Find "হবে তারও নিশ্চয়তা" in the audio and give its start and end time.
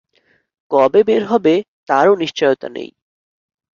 1.25-2.67